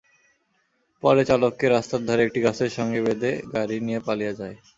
[1.03, 4.55] পরে চালককে রাস্তার ধারে একটি গাছের সঙ্গে বেঁধে গাড়ি নিয়ে পালিয়ে যায়।